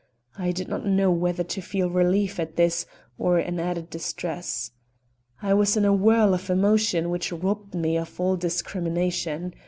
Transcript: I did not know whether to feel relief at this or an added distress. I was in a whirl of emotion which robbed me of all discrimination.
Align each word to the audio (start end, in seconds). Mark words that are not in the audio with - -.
I 0.35 0.51
did 0.51 0.67
not 0.67 0.83
know 0.83 1.11
whether 1.11 1.43
to 1.43 1.61
feel 1.61 1.87
relief 1.91 2.39
at 2.39 2.55
this 2.55 2.87
or 3.19 3.37
an 3.37 3.59
added 3.59 3.91
distress. 3.91 4.71
I 5.43 5.53
was 5.53 5.77
in 5.77 5.85
a 5.85 5.93
whirl 5.93 6.33
of 6.33 6.49
emotion 6.49 7.11
which 7.11 7.31
robbed 7.31 7.75
me 7.75 7.97
of 7.99 8.19
all 8.19 8.35
discrimination. 8.35 9.53